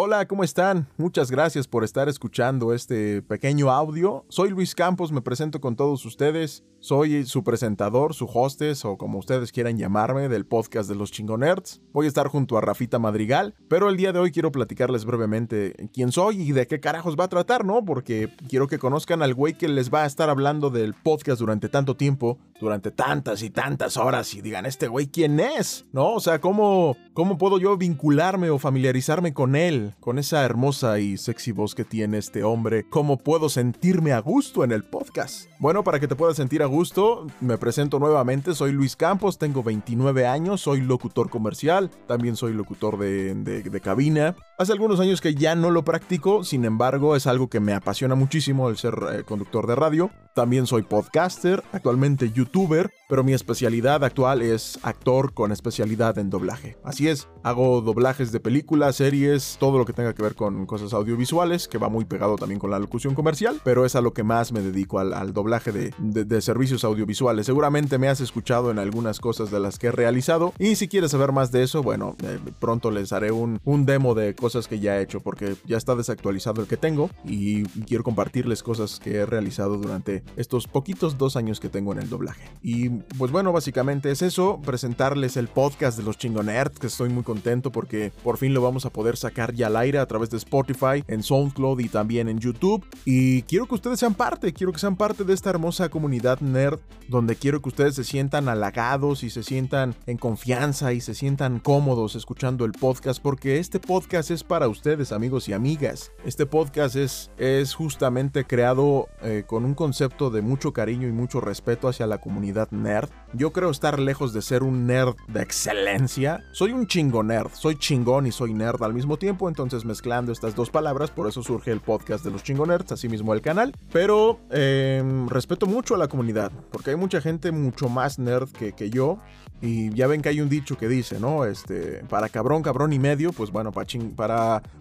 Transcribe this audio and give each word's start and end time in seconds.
Hola, 0.00 0.28
¿cómo 0.28 0.44
están? 0.44 0.86
Muchas 0.96 1.28
gracias 1.28 1.66
por 1.66 1.82
estar 1.82 2.08
escuchando 2.08 2.72
este 2.72 3.20
pequeño 3.20 3.72
audio. 3.72 4.24
Soy 4.28 4.50
Luis 4.50 4.76
Campos, 4.76 5.10
me 5.10 5.22
presento 5.22 5.60
con 5.60 5.74
todos 5.74 6.06
ustedes. 6.06 6.62
Soy 6.80 7.26
su 7.26 7.42
presentador, 7.42 8.14
su 8.14 8.26
hostess 8.32 8.84
o 8.84 8.96
como 8.96 9.18
ustedes 9.18 9.50
quieran 9.50 9.76
llamarme 9.76 10.28
del 10.28 10.46
podcast 10.46 10.88
de 10.88 10.94
los 10.94 11.10
chingonerds. 11.10 11.82
Voy 11.92 12.06
a 12.06 12.08
estar 12.08 12.28
junto 12.28 12.56
a 12.56 12.60
Rafita 12.60 13.00
Madrigal, 13.00 13.56
pero 13.66 13.88
el 13.88 13.96
día 13.96 14.12
de 14.12 14.20
hoy 14.20 14.30
quiero 14.30 14.52
platicarles 14.52 15.04
brevemente 15.04 15.74
quién 15.92 16.12
soy 16.12 16.40
y 16.40 16.52
de 16.52 16.68
qué 16.68 16.78
carajos 16.78 17.16
va 17.18 17.24
a 17.24 17.28
tratar, 17.28 17.64
¿no? 17.64 17.84
Porque 17.84 18.32
quiero 18.48 18.68
que 18.68 18.78
conozcan 18.78 19.22
al 19.22 19.34
güey 19.34 19.58
que 19.58 19.66
les 19.66 19.92
va 19.92 20.04
a 20.04 20.06
estar 20.06 20.30
hablando 20.30 20.70
del 20.70 20.94
podcast 20.94 21.40
durante 21.40 21.68
tanto 21.68 21.96
tiempo, 21.96 22.38
durante 22.60 22.92
tantas 22.92 23.42
y 23.42 23.50
tantas 23.50 23.96
horas 23.96 24.32
y 24.34 24.42
digan, 24.42 24.64
este 24.64 24.86
güey, 24.86 25.08
¿quién 25.08 25.40
es? 25.40 25.86
¿No? 25.90 26.12
O 26.12 26.20
sea, 26.20 26.40
¿cómo, 26.40 26.96
cómo 27.14 27.38
puedo 27.38 27.58
yo 27.58 27.76
vincularme 27.76 28.50
o 28.50 28.60
familiarizarme 28.60 29.34
con 29.34 29.56
él, 29.56 29.87
con 30.00 30.18
esa 30.18 30.44
hermosa 30.44 30.98
y 30.98 31.16
sexy 31.16 31.52
voz 31.52 31.74
que 31.74 31.84
tiene 31.84 32.18
este 32.18 32.44
hombre? 32.44 32.86
¿Cómo 32.88 33.18
puedo 33.18 33.48
sentirme 33.48 34.12
a 34.12 34.20
gusto 34.20 34.64
en 34.64 34.72
el 34.72 34.84
podcast? 34.84 35.48
Bueno, 35.58 35.84
para 35.84 36.00
que 36.00 36.08
te 36.08 36.16
puedas 36.16 36.36
sentir 36.36 36.62
a 36.62 36.66
gusto, 36.66 37.26
me 37.40 37.58
presento 37.58 37.98
nuevamente, 37.98 38.54
soy 38.54 38.72
Luis 38.72 38.96
Campos, 38.96 39.38
tengo 39.38 39.62
29 39.62 40.26
años, 40.26 40.60
soy 40.60 40.80
locutor 40.80 41.30
comercial, 41.30 41.90
también 42.06 42.36
soy 42.36 42.52
locutor 42.52 42.98
de, 42.98 43.34
de, 43.34 43.80
cabina. 43.80 44.34
Hace 44.58 44.72
algunos 44.72 44.98
años 44.98 45.20
que 45.20 45.36
ya 45.36 45.54
no 45.54 45.70
lo 45.70 45.84
practico, 45.84 46.42
sin 46.42 46.64
embargo 46.64 47.14
es 47.14 47.28
algo 47.28 47.48
que 47.48 47.60
me 47.60 47.74
apasiona 47.74 48.16
muchísimo 48.16 48.68
el 48.68 48.76
ser 48.76 48.94
eh, 49.12 49.22
conductor 49.22 49.68
de 49.68 49.76
radio. 49.76 50.10
También 50.34 50.66
soy 50.66 50.82
podcaster, 50.82 51.62
actualmente 51.72 52.32
youtuber, 52.32 52.90
pero 53.08 53.22
mi 53.22 53.34
especialidad 53.34 54.02
actual 54.02 54.42
es 54.42 54.78
actor 54.82 55.32
con 55.32 55.52
especialidad 55.52 56.18
en 56.18 56.30
doblaje. 56.30 56.76
Así 56.84 57.08
es, 57.08 57.28
hago 57.44 57.80
doblajes 57.82 58.30
de 58.32 58.38
películas, 58.38 58.96
series, 58.96 59.56
todo 59.60 59.78
lo 59.78 59.84
que 59.84 59.92
tenga 59.92 60.12
que 60.12 60.22
ver 60.22 60.34
con 60.34 60.66
cosas 60.66 60.92
audiovisuales, 60.92 61.66
que 61.66 61.78
va 61.78 61.88
muy 61.88 62.04
pegado 62.04 62.36
también 62.36 62.58
con 62.60 62.70
la 62.70 62.78
locución 62.78 63.14
comercial, 63.14 63.60
pero 63.64 63.84
es 63.84 63.94
a 63.96 64.00
lo 64.00 64.12
que 64.12 64.22
más 64.24 64.52
me 64.52 64.60
dedico 64.60 64.98
al, 65.00 65.32
doblaje 65.32 65.72
de, 65.72 65.94
de, 65.98 66.40
servicios 66.40 66.84
audiovisuales. 66.84 67.46
Seguramente 67.46 67.98
me 67.98 68.08
has 68.08 68.20
escuchado 68.20 68.70
en 68.70 68.78
algunas 68.78 69.18
cosas 69.18 69.50
de 69.50 69.58
las 69.58 69.78
que 69.78 69.88
he 69.88 69.92
realizado 69.92 70.52
y 70.58 70.76
si 70.76 70.86
quieres 70.86 71.12
saber 71.12 71.32
más 71.32 71.50
de 71.50 71.64
eso, 71.64 71.82
bueno, 71.82 72.16
eh, 72.22 72.38
pronto 72.60 72.92
les 72.92 73.12
haré 73.12 73.32
un, 73.32 73.60
un 73.64 73.86
demo 73.86 74.14
de 74.14 74.34
cosas 74.34 74.47
que 74.68 74.80
ya 74.80 74.98
he 74.98 75.02
hecho 75.02 75.20
porque 75.20 75.56
ya 75.66 75.76
está 75.76 75.94
desactualizado 75.94 76.62
el 76.62 76.68
que 76.68 76.76
tengo 76.76 77.10
y 77.24 77.64
quiero 77.86 78.04
compartirles 78.04 78.62
cosas 78.62 78.98
que 78.98 79.16
he 79.16 79.26
realizado 79.26 79.76
durante 79.76 80.22
estos 80.36 80.66
poquitos 80.66 81.18
dos 81.18 81.36
años 81.36 81.60
que 81.60 81.68
tengo 81.68 81.92
en 81.92 81.98
el 81.98 82.08
doblaje. 82.08 82.48
Y 82.62 82.88
pues 83.18 83.30
bueno, 83.30 83.52
básicamente 83.52 84.10
es 84.10 84.22
eso, 84.22 84.60
presentarles 84.64 85.36
el 85.36 85.48
podcast 85.48 85.98
de 85.98 86.04
los 86.04 86.18
chingonerds, 86.18 86.78
que 86.78 86.86
estoy 86.86 87.08
muy 87.08 87.22
contento 87.22 87.70
porque 87.70 88.12
por 88.22 88.38
fin 88.38 88.54
lo 88.54 88.62
vamos 88.62 88.86
a 88.86 88.90
poder 88.90 89.16
sacar 89.16 89.54
ya 89.54 89.68
al 89.68 89.76
aire 89.76 89.98
a 89.98 90.06
través 90.06 90.30
de 90.30 90.38
Spotify, 90.38 91.04
en 91.06 91.22
SoundCloud 91.22 91.80
y 91.80 91.88
también 91.88 92.28
en 92.28 92.38
YouTube. 92.38 92.84
Y 93.04 93.42
quiero 93.42 93.66
que 93.66 93.74
ustedes 93.74 94.00
sean 94.00 94.14
parte, 94.14 94.52
quiero 94.52 94.72
que 94.72 94.78
sean 94.78 94.96
parte 94.96 95.24
de 95.24 95.34
esta 95.34 95.50
hermosa 95.50 95.88
comunidad 95.88 96.40
nerd, 96.40 96.80
donde 97.08 97.36
quiero 97.36 97.60
que 97.62 97.68
ustedes 97.68 97.94
se 97.94 98.04
sientan 98.04 98.48
halagados 98.48 99.22
y 99.22 99.30
se 99.30 99.42
sientan 99.42 99.94
en 100.06 100.18
confianza 100.18 100.92
y 100.92 101.00
se 101.00 101.14
sientan 101.14 101.58
cómodos 101.58 102.14
escuchando 102.16 102.64
el 102.64 102.72
podcast, 102.72 103.20
porque 103.22 103.58
este 103.58 103.80
podcast 103.80 104.30
es 104.30 104.37
para 104.44 104.68
ustedes, 104.68 105.12
amigos 105.12 105.48
y 105.48 105.52
amigas. 105.52 106.12
Este 106.24 106.46
podcast 106.46 106.96
es, 106.96 107.30
es 107.36 107.74
justamente 107.74 108.44
creado 108.44 109.08
eh, 109.22 109.44
con 109.46 109.64
un 109.64 109.74
concepto 109.74 110.30
de 110.30 110.42
mucho 110.42 110.72
cariño 110.72 111.08
y 111.08 111.12
mucho 111.12 111.40
respeto 111.40 111.88
hacia 111.88 112.06
la 112.06 112.18
comunidad 112.18 112.70
nerd. 112.70 113.10
Yo 113.32 113.52
creo 113.52 113.70
estar 113.70 113.98
lejos 113.98 114.32
de 114.32 114.42
ser 114.42 114.62
un 114.62 114.86
nerd 114.86 115.14
de 115.28 115.42
excelencia. 115.42 116.44
Soy 116.52 116.72
un 116.72 116.86
chingo 116.86 117.22
nerd, 117.22 117.50
soy 117.52 117.76
chingón 117.76 118.26
y 118.26 118.32
soy 118.32 118.54
nerd 118.54 118.82
al 118.82 118.94
mismo 118.94 119.16
tiempo, 119.18 119.48
entonces 119.48 119.84
mezclando 119.84 120.32
estas 120.32 120.54
dos 120.54 120.70
palabras, 120.70 121.10
por 121.10 121.28
eso 121.28 121.42
surge 121.42 121.70
el 121.70 121.80
podcast 121.80 122.24
de 122.24 122.30
los 122.30 122.42
chingonerds, 122.42 122.92
así 122.92 123.08
mismo 123.08 123.34
el 123.34 123.40
canal. 123.40 123.74
Pero 123.92 124.40
em, 124.50 125.28
respeto 125.28 125.66
mucho 125.66 125.94
a 125.94 125.98
la 125.98 126.08
comunidad, 126.08 126.52
porque 126.70 126.90
hay 126.90 126.96
mucha 126.96 127.20
gente 127.20 127.52
mucho 127.52 127.88
más 127.88 128.18
nerd 128.18 128.50
que, 128.50 128.72
que 128.72 128.90
yo. 128.90 129.18
Y 129.60 129.92
ya 129.92 130.06
ven 130.06 130.22
que 130.22 130.28
hay 130.28 130.40
un 130.40 130.48
dicho 130.48 130.78
que 130.78 130.86
dice, 130.86 131.18
¿no? 131.18 131.44
Este, 131.44 132.04
para 132.08 132.28
cabrón, 132.28 132.62
cabrón 132.62 132.92
y 132.92 133.00
medio, 133.00 133.32
pues 133.32 133.50
bueno, 133.50 133.72
para, 133.72 133.88
para, 134.14 134.27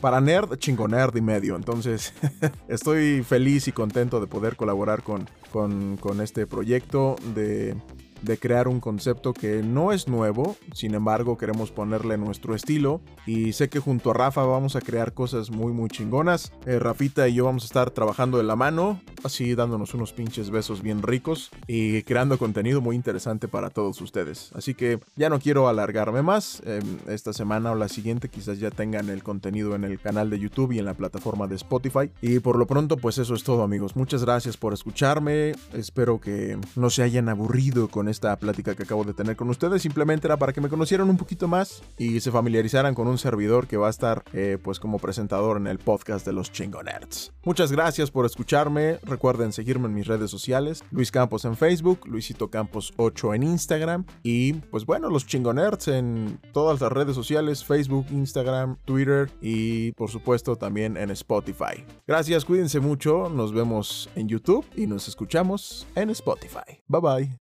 para 0.00 0.20
nerd, 0.20 0.56
chingo 0.56 0.88
nerd 0.88 1.16
y 1.16 1.20
medio. 1.20 1.56
Entonces, 1.56 2.12
estoy 2.68 3.22
feliz 3.22 3.68
y 3.68 3.72
contento 3.72 4.20
de 4.20 4.26
poder 4.26 4.56
colaborar 4.56 5.02
con, 5.02 5.28
con, 5.52 5.96
con 5.96 6.20
este 6.20 6.46
proyecto 6.46 7.16
de 7.34 7.76
de 8.24 8.38
crear 8.38 8.68
un 8.68 8.80
concepto 8.80 9.34
que 9.34 9.62
no 9.62 9.92
es 9.92 10.08
nuevo, 10.08 10.56
sin 10.72 10.94
embargo 10.94 11.36
queremos 11.36 11.70
ponerle 11.70 12.16
nuestro 12.16 12.54
estilo 12.54 13.00
y 13.26 13.52
sé 13.52 13.68
que 13.68 13.80
junto 13.80 14.10
a 14.10 14.14
Rafa 14.14 14.44
vamos 14.44 14.76
a 14.76 14.80
crear 14.80 15.12
cosas 15.12 15.50
muy 15.50 15.72
muy 15.72 15.88
chingonas. 15.88 16.52
Eh, 16.66 16.78
Rafita 16.78 17.28
y 17.28 17.34
yo 17.34 17.44
vamos 17.44 17.64
a 17.64 17.66
estar 17.66 17.90
trabajando 17.90 18.38
de 18.38 18.44
la 18.44 18.56
mano, 18.56 19.00
así 19.24 19.54
dándonos 19.54 19.94
unos 19.94 20.12
pinches 20.12 20.50
besos 20.50 20.82
bien 20.82 21.02
ricos 21.02 21.50
y 21.66 22.02
creando 22.02 22.38
contenido 22.38 22.80
muy 22.80 22.96
interesante 22.96 23.48
para 23.48 23.70
todos 23.70 24.00
ustedes. 24.00 24.50
Así 24.54 24.74
que 24.74 25.00
ya 25.16 25.28
no 25.28 25.40
quiero 25.40 25.68
alargarme 25.68 26.22
más, 26.22 26.62
em, 26.64 26.98
esta 27.08 27.32
semana 27.32 27.72
o 27.72 27.74
la 27.74 27.88
siguiente 27.88 28.28
quizás 28.28 28.58
ya 28.58 28.70
tengan 28.70 29.08
el 29.08 29.22
contenido 29.22 29.74
en 29.74 29.84
el 29.84 30.00
canal 30.00 30.30
de 30.30 30.38
YouTube 30.38 30.72
y 30.72 30.78
en 30.78 30.84
la 30.84 30.94
plataforma 30.94 31.46
de 31.46 31.56
Spotify. 31.56 32.10
Y 32.20 32.38
por 32.40 32.56
lo 32.56 32.66
pronto 32.66 32.96
pues 32.96 33.18
eso 33.18 33.34
es 33.34 33.44
todo 33.44 33.62
amigos, 33.62 33.96
muchas 33.96 34.24
gracias 34.24 34.56
por 34.56 34.72
escucharme, 34.72 35.52
espero 35.72 36.20
que 36.20 36.58
no 36.76 36.90
se 36.90 37.02
hayan 37.02 37.28
aburrido 37.28 37.88
con 37.88 38.08
esta 38.08 38.36
plática 38.36 38.74
que 38.74 38.82
acabo 38.82 39.04
de 39.04 39.14
tener 39.14 39.36
con 39.36 39.48
ustedes. 39.50 39.82
Simplemente 39.82 40.26
era 40.26 40.36
para 40.36 40.52
que 40.52 40.60
me 40.60 40.68
conocieran 40.68 41.10
un 41.10 41.16
poquito 41.16 41.48
más 41.48 41.82
y 41.98 42.20
se 42.20 42.30
familiarizaran 42.30 42.94
con 42.94 43.08
un 43.08 43.18
servidor 43.18 43.66
que 43.66 43.76
va 43.76 43.88
a 43.88 43.90
estar 43.90 44.24
eh, 44.32 44.58
pues 44.62 44.80
como 44.80 44.98
presentador 44.98 45.56
en 45.56 45.66
el 45.66 45.78
podcast 45.78 46.26
de 46.26 46.32
los 46.32 46.52
chingonerds. 46.52 47.32
Muchas 47.44 47.72
gracias 47.72 48.10
por 48.10 48.26
escucharme. 48.26 48.98
Recuerden 49.14 49.52
seguirme 49.52 49.86
en 49.86 49.94
mis 49.94 50.08
redes 50.08 50.28
sociales. 50.28 50.82
Luis 50.90 51.12
Campos 51.12 51.44
en 51.44 51.56
Facebook, 51.56 52.00
Luisito 52.08 52.50
Campos 52.50 52.92
8 52.96 53.34
en 53.34 53.44
Instagram 53.44 54.04
y 54.24 54.54
pues 54.54 54.84
bueno, 54.86 55.08
los 55.08 55.24
chingonerds 55.24 55.86
en 55.86 56.40
todas 56.52 56.80
las 56.80 56.90
redes 56.90 57.14
sociales, 57.14 57.64
Facebook, 57.64 58.06
Instagram, 58.10 58.76
Twitter 58.84 59.30
y 59.40 59.92
por 59.92 60.10
supuesto 60.10 60.56
también 60.56 60.96
en 60.96 61.12
Spotify. 61.12 61.84
Gracias, 62.08 62.44
cuídense 62.44 62.80
mucho, 62.80 63.28
nos 63.28 63.52
vemos 63.52 64.10
en 64.16 64.28
YouTube 64.28 64.66
y 64.74 64.88
nos 64.88 65.06
escuchamos 65.06 65.86
en 65.94 66.10
Spotify. 66.10 66.82
Bye 66.88 67.00
bye. 67.00 67.43